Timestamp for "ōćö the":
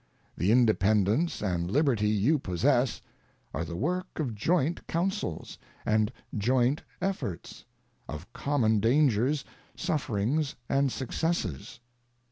0.01-0.51